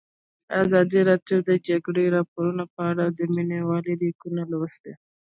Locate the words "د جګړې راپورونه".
1.49-2.63